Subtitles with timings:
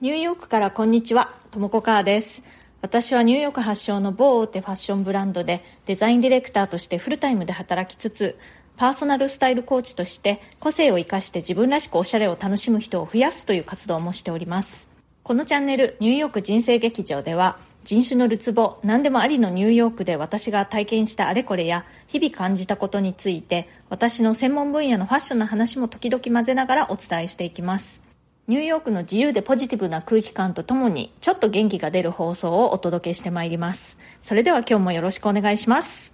[0.00, 2.42] ニューヨークからこんにちは、ともこかーです。
[2.82, 8.36] 私はニューヨーク発祥の某大手ファッションブランドでデザインディレクターとしてフルタイムで働きつつ、
[8.76, 14.88] パーソナルスタイルコーチとして個性を生かして自分らしくおしゃれを楽しむ人を増やすという活動もしております。
[15.22, 28.03] このチャンネルニューヨーク人生劇場では人種のるつぼ何でもありのニューヨークで私が体験したあれこれや日々感じたことについて私の専門分野のファッションの話も時々混ぜながらお伝えしていきます
[28.46, 33.96] ニューヨークの自由でポジティブな空気感とともにちょっと元気が出る放送をお届けしてまいります。
[34.20, 36.12] それでは今日もよろしくお願いします。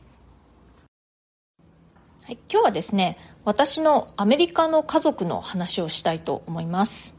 [2.25, 7.17] はい、今日はですね私のアメリカの家族の話をしたいと思います。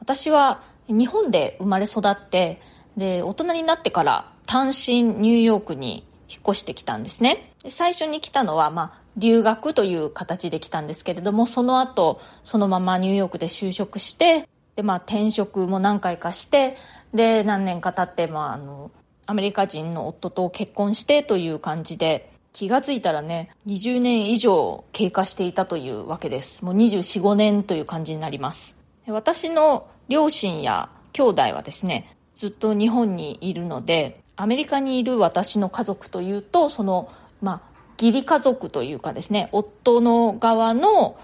[0.00, 2.58] 私は日本で生まれ育って
[2.96, 7.52] で大人になってから単身ニューヨークに引っ越してきたんですね。
[7.68, 16.76] 最初に来たのは、まあ、留学という形で来たんですけれどもその後そのままニューヨークで就職してで、まあ、転職も何回かして
[17.12, 18.90] で何年か経って、まあ、あの
[19.26, 26.64] アメリカ人の夫と結婚してという感じで気がついたらね20年以上経過していたというわけです。
[26.64, 28.76] もう245年という感じになります。
[29.08, 37.10] 私の両親や兄弟はですねずっと日本にいるのでアメリカにいる私の家族というとその
[37.42, 37.60] まあ
[38.00, 41.16] 義理家族というかですね夫の側の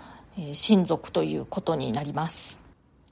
[0.52, 2.59] 親族ということになります。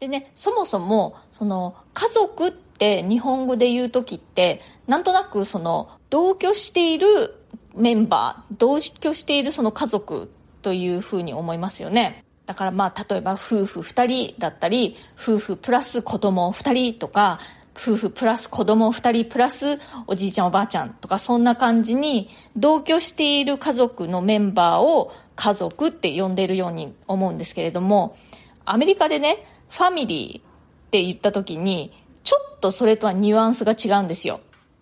[0.00, 7.34] でねそもそもその家族って日本語で言う時ってなんとなくその同居している
[7.74, 10.30] メンバー同居しているその家族
[10.62, 12.24] というふうに思いますよね。
[12.46, 17.38] だからまあ例えば夫婦2人だったり夫婦プラス子供2人とか
[17.76, 28.16] 夫婦プラス子供2人プラスおじいちゃんおばあちゃんとかそんな感じに同居している家族のメンバーを家族って呼んでいるように思うんですけれども
[28.64, 30.48] アメリカでねファミリー
[30.88, 34.40] って言った時にちょっとそれとはニュアンスが違うんですよ。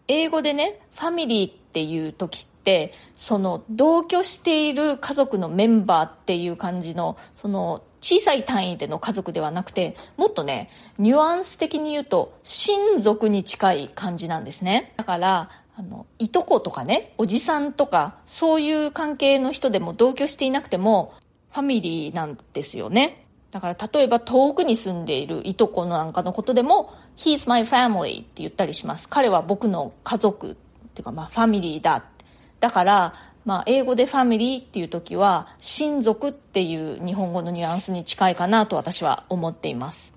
[0.08, 14.92] 英語でねファミリーっていう時ってその同居している家族のメンバーっていう感じのその小さい単位での家族ではなくてもっとねニュアンス的に言うと親族に近い感じなんですね。
[14.96, 21.12] だからあのいとことかねおじさんとかそういう関係の人でも同居していなくても
[21.52, 23.25] ファミリーなんですよね。
[23.56, 29.08] だから例えば遠くに住んでいるいとこなんかのことでも He's my family って言ったりします。
[29.08, 30.54] 彼は僕の家族っ
[30.92, 32.04] ていうかまあファミリーだ
[32.60, 33.14] だから
[33.46, 40.12] まあ、英語でファミリーっていう時は親族っていう日本語のニュアンスに近いかなと私は思っています。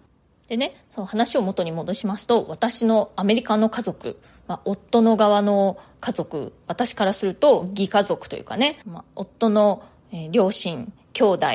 [0.47, 4.17] でねその話を元に戻しますと私のアメリカの家族、
[4.47, 9.83] まあ、夫の側の家族私からすると義家族というかね、まあ、夫の、
[10.31, 11.45] 両親兄弟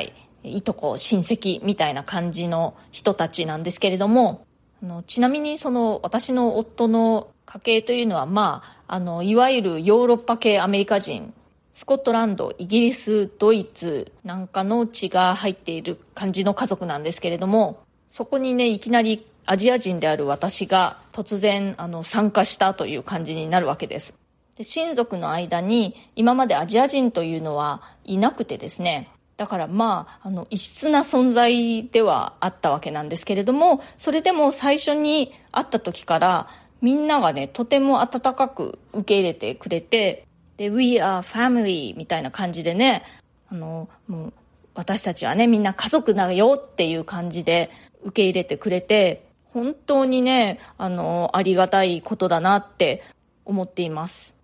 [0.45, 4.45] いとこ親戚みたいな感じの人たちなんですけれども
[4.83, 11.33] あのちなみにその私の夫の家系というのはまああのいわゆるヨーロッパ系アメリカ人
[11.75, 24.13] スコットランド、イギリス、ドイツなんかの血が入っている感じの家族なんですけれども、そこにね、いきなりアジア人である私が突然あの参加したという感じになるわけです。
[24.55, 36.47] で親族の間に今までアジア人というのはいなくてですね、だからまあ、あの、異質な存在ではあったわけなんですけれども、それでも最初に会った時から、
[36.81, 40.25] みんながね、とても温かく受け入れてくれて、
[40.57, 43.03] で、We are family みたいな感じでね、
[43.49, 44.33] あの、もう、
[44.73, 47.69] 私たちはね、みんな家族だよっていう感じで
[48.03, 53.01] 受け入れてくれて、本当にね、あの、ありがたいことだなって
[53.45, 54.34] 思っています。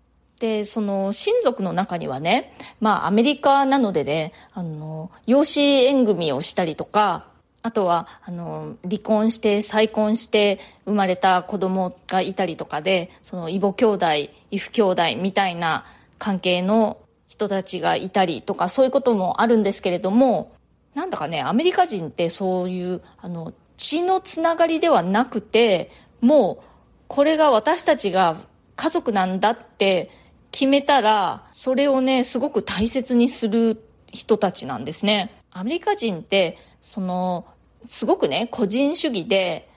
[0.42, 7.26] で、その、親族の中にはね、まあ、アメリカなのでね、あの、養子縁組をしたりとか、
[7.62, 14.06] あとは、あの、離婚して再婚して生まれた子供がいたりとかで、その、異母兄弟、
[14.50, 15.84] 異父兄弟みたいな
[16.18, 16.98] 関係の
[17.28, 20.52] 人たちがいたりとかそういうこともあるんですけれども
[20.94, 25.90] なんだかねアメリカ人ってそういうあの血のつながりではなくて
[26.20, 26.64] もう
[27.08, 28.36] これが私たちが
[28.76, 30.10] 家族なんだって
[30.52, 33.82] 決めたらそれをねすごく大切にする
[34.12, 35.34] 人たちなんですね。
[35.50, 37.46] アメリカ人ってその
[37.88, 39.68] すごくね個人主義で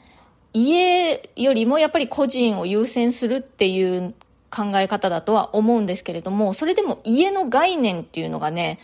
[0.54, 4.14] 家よりもやっぱり個人を優先するっていう
[4.52, 8.80] 考え方だとは思うんですけれどもそれでも家の概念っていうのがね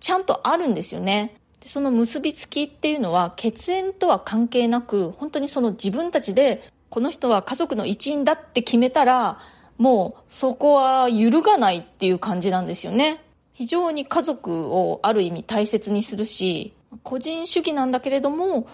[0.00, 1.36] ちゃんとあるんですよね。
[1.64, 9.38] その結びつきっていうのは血縁とは関係なく本当にその自分たちでこの人は家族の一員だって決めたら
[9.78, 13.20] もうそこは揺るがないっていう感じなんですよね
[13.52, 18.66] 非常に家族をある意味大切にするし個人主義なんだけれども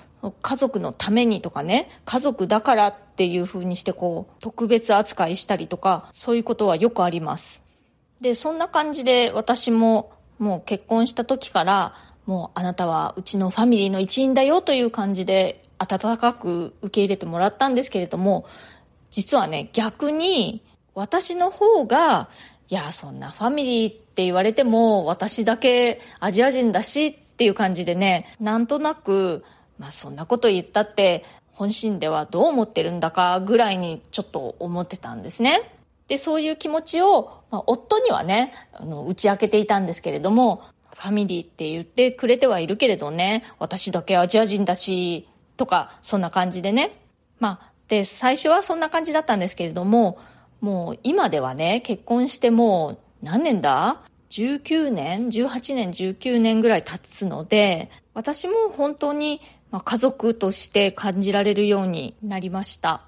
[0.43, 7.63] 家族のためにとかね、家族だからっていう風にしてこう、特別扱いしたりとか、そういうことはよくあります。
[8.21, 11.95] で、そんな感じで私ももう結婚した時から、
[12.27, 18.45] もうあなたはうちのファミリーの一員だよという感じで温かく受け入れてもらったんですけれども、
[19.11, 20.63] 実はね、逆に
[21.01, 22.29] 私の方が、
[22.69, 29.45] いや、そんなファミリーって言われても私だけアジア人だしっていう感じでね、なんとなく、
[29.79, 35.73] まあそんなこと言ったって本心ではどう思ってるんだかぐらいにちょっと思ってたんですね。
[36.07, 40.65] で、そういう気持ちを、まあ、夫にはね、あの、打ち明けていたんですけれども、
[40.97, 46.93] ファミリーって言ってくれてはいるけれどね、私だけアジア人だし、とか、そんな感じでね。
[47.39, 50.19] まあ、で、最初はそんな感じだったんですけれども、
[50.61, 59.41] もう今ではね、結婚してもう何年だ ?19 年 ?18 年、19年ぐらい経つので、私も本当に
[59.73, 63.03] 家族として感じられるようになりました。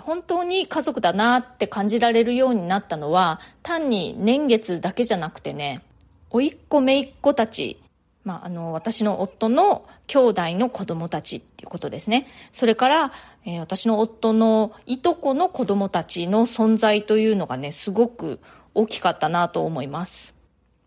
[0.00, 5.82] 本当に家族だなって感じられるようになったのは、単に年月だけじゃなくてね、
[6.30, 7.80] 甥っ子姪っ子たち、
[8.24, 12.26] まあ、あの、私の夫の兄弟の子供たちっていうことですね。
[12.52, 13.12] それから、
[13.44, 18.40] えー、私の夫のいとこの子供たちの存在というのがね、すごく
[18.74, 20.34] 大きかったなと思います。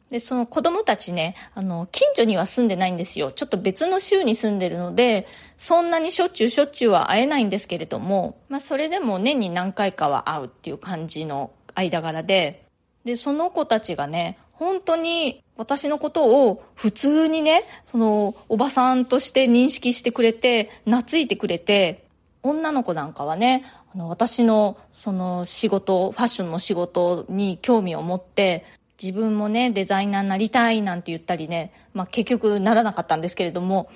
[0.10, 3.32] で、その子供たちね、あの、近所には住んでないんですよ。
[3.32, 12.64] ちょっと別の州に住んでるので、そんなにしょっちゅうしょっちゅうは会えないんですけれども、まあ、それでも年に何回かは会うっていう感じの間柄で、
[13.04, 22.06] で、その子たちがね、本当に私のことを普通にね、そのおばさんとして認識してくれて、懐いてくれて、
[22.44, 28.66] 女の子なんかはね、あの私のその仕事、ファッションの仕事に興味を持って、
[29.02, 33.90] 自分もね、デザイナーになりたいなんて言ったりね、まあ結局ならなかったんですけれども、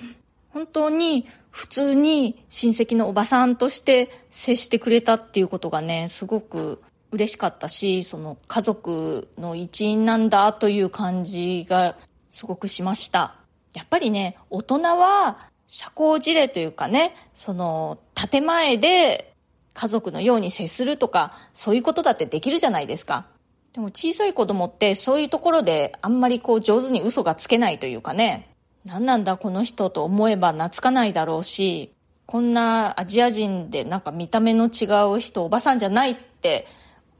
[0.50, 6.80] 本当に普通に親戚のおばさんとして接してくれたっていうことがね、すごく
[7.12, 11.96] 嬉しかったし、その家族の一員なんだという感じが
[12.30, 13.36] すごくしました。
[13.74, 15.38] やっぱりね、大人は
[15.68, 19.34] 社交辞令というかね、その建前で
[19.74, 23.26] 家族のように接するとか、そういうことだってできるじゃないですか。
[23.72, 28.48] でも小さい子供ってそういうところであんまりこう上手に嘘がつけないというかね、
[28.84, 31.92] 何なんだこの人と思えば懐かないだろうし、
[32.26, 36.66] こんなアジア人でなんか見た目の違う人おばさんじゃないって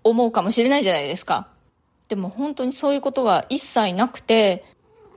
[0.05, 1.49] 思うかもしれないじゃないですか。
[2.09, 4.65] でも本当にそういうことが一切なくて、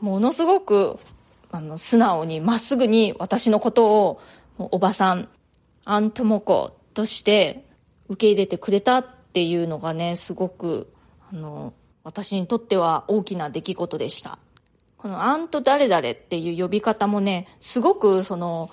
[0.01, 0.97] ものすごく、
[1.51, 4.21] あの、素直にまっすぐに私のことを、
[4.57, 5.29] おばさん、
[5.83, 7.65] アントモコとして
[8.07, 10.91] 受け入れてくれたっていうのがね、すごく、
[11.31, 11.73] あの、
[12.03, 14.37] 私にとっては大きな出来事でした。
[14.97, 18.69] このアント誰々っていう呼び方もね、すごくその、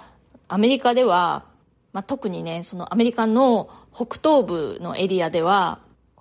[0.48, 1.44] アメリカでは、
[1.92, 5.80] まあ、特にね、そのアメリカの北東部のエリアでは、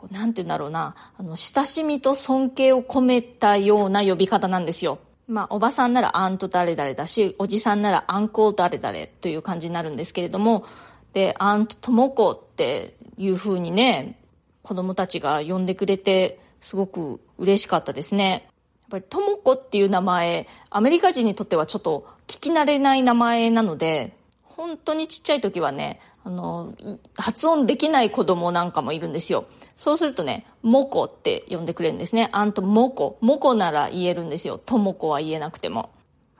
[0.10, 5.00] なんて言うんだろうな、あの、親しみと尊敬を込めたような呼び方なんですよ。
[5.28, 10.66] まあ、おばさんならアント誰々だし、おじさんならアンコー誰々という感じになるんですけれども、
[11.14, 14.20] で、アントともこっていう風にね、
[14.62, 18.48] 子供たちが呼んでくれて、すごく嬉しかったですね。
[18.82, 24.16] やっぱりともこっていう名前、アメリカ人にとってはちょっと聞き慣れない名前なので、
[24.62, 26.76] 本当にちっちゃい時はね、あの、
[27.16, 29.46] 発音できない子供なんかもいるんですよ。
[29.76, 32.30] そうするとね、モコって呼んでくれるんですね。
[32.32, 33.18] あんとモコ。
[33.22, 34.60] モコなら言えるんですよ。
[34.60, 35.90] ともこは言えなくても。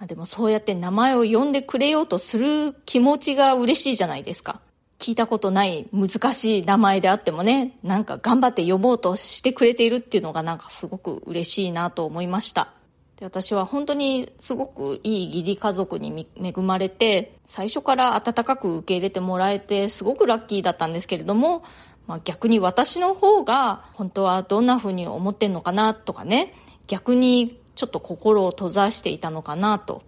[0.06, 4.62] でもそうやって名前を呼んでくれようとする気持ちが嬉しいじゃないですか。
[5.00, 12.72] 聞いたことない難しい名前であってもね、なんか頑張って呼ぼうとしてくれているっていうのがなんかすごく嬉しいなと思いました。
[13.22, 21.64] で私は本当にすごくいい義理家族に恵まれて、最初から温かく受け入れてもらえて、すごくラッキーだったんですけれども、
[22.08, 26.56] まあ、逆に私の方が本当はどんな風に思ってんのかなとかね、
[26.88, 30.02] 逆にちょっと心を閉ざしていたのかなと、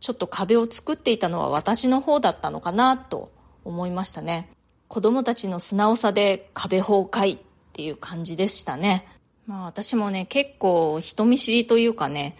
[0.00, 3.32] ちょっと壁を作っていたのは私の方だったのかなと
[3.64, 4.50] 思いましたね。
[4.88, 7.40] 子供たちの素直さで壁崩壊っ
[7.72, 9.06] ていう感じでしたね。
[9.46, 12.36] まあ私もね、結構人見知りというかね、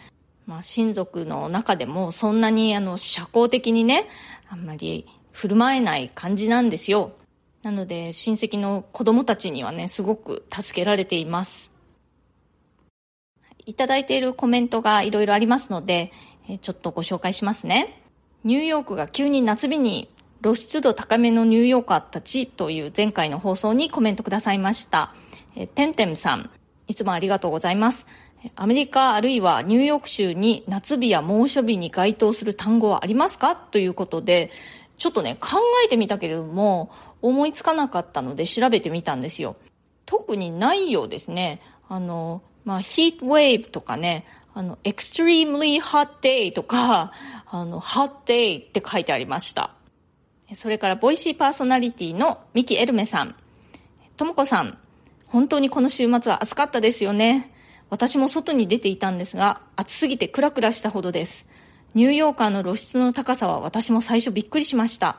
[0.49, 4.09] まあ、親族の中でもそんなにあの社交的にね、
[4.49, 7.13] あんまり振る舞えない感じなんですよ。
[7.63, 11.71] なので親戚の子供たちにはね、すごく助けられています。
[13.67, 16.13] いただいているコメントがいろいろありますので、
[16.63, 18.03] ちょっとご紹介しますね。
[18.43, 20.09] ニューヨークが急に夏日に
[20.43, 25.13] 露出度高めのニューヨーカーたちという前回の放送にコメントくださいました。
[25.57, 26.49] えてんてんさん、
[26.87, 28.07] いつもありがとうございます。
[28.55, 33.57] アメリカあるいはニューヨーク州に夏日や猛暑日に該当する単語はありますか？
[33.57, 34.51] ということで、
[34.97, 36.91] ちょっとね、考えてみたけれども、
[37.23, 39.57] 思いつかなかったので調べてみたんですよ。
[40.07, 41.61] 特にないようですね。
[41.89, 47.13] あの、まあ、ヒートウェーブとかね、あの、extremely hot day とか、
[47.47, 49.75] あの、hot day って書いてありました。
[50.55, 53.35] それから、ボイシーパーソナリティのミキエルメさん。
[54.17, 54.79] ともこさん、
[55.27, 57.53] 本当にこの週末は暑かったですよね。
[57.91, 61.47] 私も外に出ていたんですが、暑すぎてクラクラしたほどです。
[61.95, 65.19] ニューヨーカーの露出の高さは私も最初びっくりしました。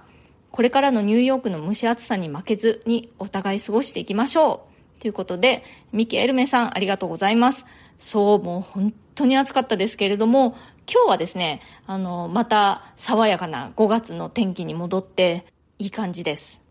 [0.52, 5.02] これからのニューヨークの蒸し暑さに負けずにお互い過ごしていきましょう。
[5.02, 7.66] ということで、ミキエルメさんありがとうございます。
[7.98, 10.56] そう、もう本当に暑かったですけれども、
[10.92, 15.46] 今日はですね、あの、また爽やかな5月の天気に戻って
[15.80, 16.62] いい感じです。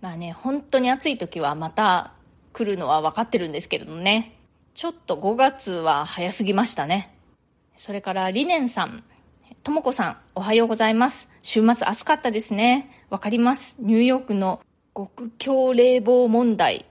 [0.00, 2.12] まあね、本当に暑い時はまた
[2.52, 4.37] 来るのは分かってるんですけれどもね。
[4.78, 7.12] ちょっと5月は早すぎましたね。
[7.76, 9.02] それからリネンさん。
[9.64, 11.28] ともこさん、おはようございます。
[11.42, 12.88] 週末暑かったですね。
[13.10, 13.74] わかります。
[13.80, 14.60] ニューヨークの
[14.94, 16.84] 極強冷房問題。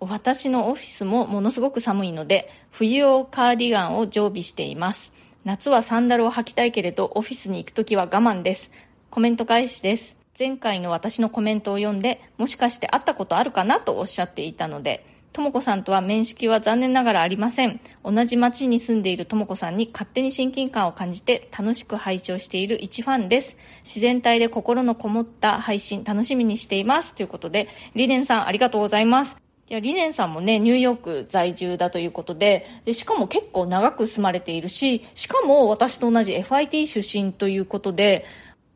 [0.00, 5.12] 私のオフィスもものすごく寒いので、冬用カーディガンを常備しています。
[5.44, 8.72] 夏はサンダルを履きたいけれど、オフィスに行くときは我慢です。
[9.10, 10.16] コメント返しです。
[10.36, 17.78] 前回の私のコメントを読んで、もしかして会ったことあるかなとおっしゃっていたので、ともこさんとは面識は残念ながらありません。
[18.02, 23.58] 同じ町に住んでいるともこさんに勝手に親近感を感じて楽しく拝聴している一ファンです。
[23.84, 27.14] 自然体で心のこもった配信楽しみにしています。
[27.14, 29.36] ということで、リネンさんありがとうございます。
[29.66, 38.24] じゃあ、リネンさんもね、ニューヨーク在住だということでで、しかも結構長く住まれているし、しかも私と同じ FIT 出身ということで、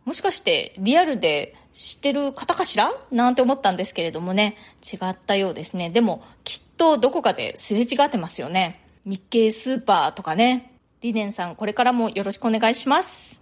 [0.04, 2.92] もしかしてリアルで知ってる方かしら？
[3.10, 5.90] なんて思ったんですけれどもね、違ったようですね。
[5.90, 8.84] でも、きっとどこかですれ違ってますよね。
[9.04, 10.72] 日経スーパーとかね。
[11.00, 13.40] リネンさん、これからもよろしくお願いします。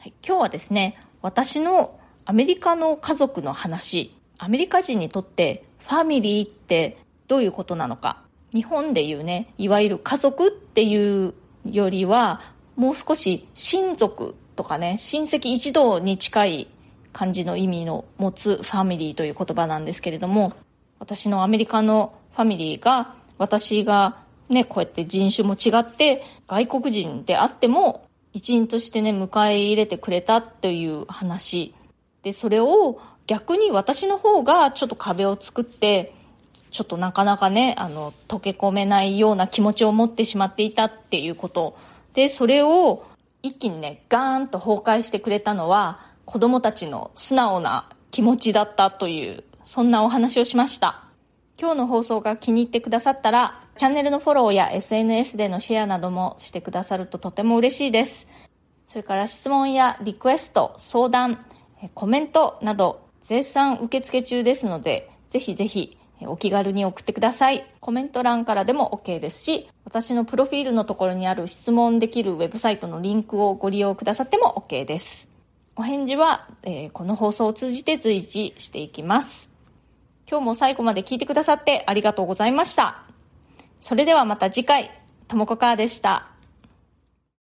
[0.00, 8.22] はい、今日はですね、私のアメリカの家族の話、アメリカ人にとってファミリーってどういうことなのか。
[8.54, 12.40] 日本でいうね、いわゆる家族っていうよりは、
[12.76, 16.68] もう少し親族とかね、親戚一同に近い
[17.12, 20.52] 感じの意味の持つファミリーという言葉なんですけれども、
[20.98, 31.74] 私のアメリカのファミリーが、私がね、こうやって人種も違って、外国人であっても、一員としてね、迎え入れてくれたという話。
[32.22, 36.12] で、それを逆に私の方がちょっと壁を作って、
[36.70, 41.76] ちょっとなかなかね、あの、溶け込めないような気持ちを持ってしまっていたっていうこと。
[42.12, 43.04] で、それを
[43.46, 51.04] 一気にね、ガーンと崩壊してくれたのは、子供たちの素直な気持ちだったという、そんなお話をしました。
[51.58, 58.26] 今日の放送が気に入ってくださったら、チャンネルのフォローや SNS でのシェアなどもしてくださるととても嬉しいです。
[58.86, 61.46] それから質問やリクエスト、相談、
[61.94, 67.66] コメントなど絶賛受付中ですので、ぜひぜひお気軽に送ってください。
[67.80, 75.28] コメント欄からでも OK ですし、私のプロフィールのところにある質問できるウェブサイトのリンクをご利用くださっても OK です。
[75.76, 79.50] お返事は、えー、この放送を通じて随時していきます。
[80.28, 83.02] 今日も最後まで聞いてくださってありがとうございました。
[83.78, 84.90] それではまた次回、
[85.28, 86.35] ともこかーでした。